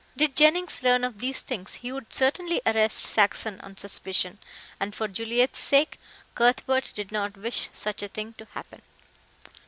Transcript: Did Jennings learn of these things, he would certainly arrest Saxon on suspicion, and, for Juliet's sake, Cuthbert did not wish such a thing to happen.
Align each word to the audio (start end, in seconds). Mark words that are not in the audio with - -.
Did 0.17 0.35
Jennings 0.35 0.81
learn 0.81 1.03
of 1.03 1.19
these 1.19 1.41
things, 1.41 1.75
he 1.75 1.91
would 1.91 2.11
certainly 2.11 2.59
arrest 2.65 3.03
Saxon 3.03 3.61
on 3.61 3.77
suspicion, 3.77 4.39
and, 4.79 4.95
for 4.95 5.07
Juliet's 5.07 5.59
sake, 5.59 5.99
Cuthbert 6.33 6.91
did 6.95 7.11
not 7.11 7.37
wish 7.37 7.69
such 7.71 8.01
a 8.01 8.07
thing 8.07 8.33
to 8.39 8.45
happen. 8.45 8.81